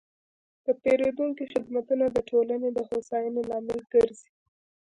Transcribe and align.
د 0.65 0.67
پیرودونکو 0.81 1.43
خدمتونه 1.53 2.05
د 2.11 2.17
ټولنې 2.29 2.69
د 2.73 2.79
هوساینې 2.89 3.41
لامل 3.49 3.79
ګرځي. 3.93 4.29